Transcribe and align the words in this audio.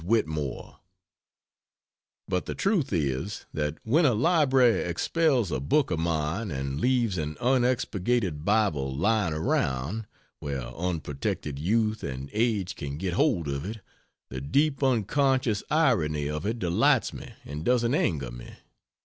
WHITMORE, 0.03 0.79
But 2.27 2.47
the 2.47 2.55
truth 2.55 2.91
is, 2.91 3.45
that 3.53 3.77
when 3.83 4.03
a 4.03 4.15
Library 4.15 4.81
expels 4.83 5.51
a 5.51 5.59
book 5.59 5.91
of 5.91 5.99
mine 5.99 6.49
and 6.49 6.81
leaves 6.81 7.19
an 7.19 7.37
unexpurgated 7.39 8.43
Bible 8.43 8.97
lying 8.97 9.35
around 9.35 10.07
where 10.39 10.59
unprotected 10.75 11.59
youth 11.59 12.01
and 12.01 12.31
age 12.33 12.75
can 12.75 12.97
get 12.97 13.13
hold 13.13 13.47
of 13.47 13.63
it, 13.63 13.81
the 14.29 14.41
deep 14.41 14.81
unconscious 14.81 15.61
irony 15.69 16.27
of 16.27 16.47
it 16.47 16.57
delights 16.57 17.13
me 17.13 17.33
and 17.45 17.63
doesn't 17.63 17.93
anger 17.93 18.31
me. 18.31 18.55